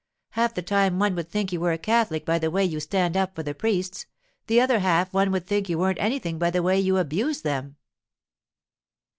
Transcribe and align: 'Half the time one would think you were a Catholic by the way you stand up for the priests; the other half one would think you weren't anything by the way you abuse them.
'Half 0.31 0.55
the 0.55 0.63
time 0.63 0.97
one 0.97 1.13
would 1.13 1.29
think 1.29 1.51
you 1.53 1.59
were 1.59 1.73
a 1.73 1.77
Catholic 1.77 2.25
by 2.25 2.39
the 2.39 2.49
way 2.49 2.65
you 2.65 2.79
stand 2.79 3.15
up 3.15 3.35
for 3.35 3.43
the 3.43 3.53
priests; 3.53 4.07
the 4.47 4.59
other 4.59 4.79
half 4.79 5.13
one 5.13 5.29
would 5.29 5.45
think 5.45 5.69
you 5.69 5.77
weren't 5.77 5.99
anything 6.01 6.39
by 6.39 6.49
the 6.49 6.63
way 6.63 6.79
you 6.79 6.97
abuse 6.97 7.43
them. 7.43 7.75